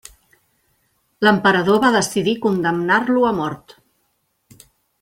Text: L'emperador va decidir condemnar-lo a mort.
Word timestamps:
L'emperador 1.27 1.83
va 1.85 1.93
decidir 1.97 2.35
condemnar-lo 2.47 3.29
a 3.31 3.35
mort. 3.43 3.79